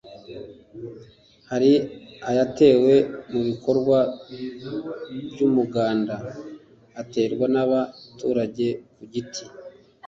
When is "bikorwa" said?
3.47-3.97